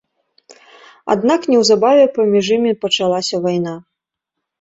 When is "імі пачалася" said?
2.57-3.35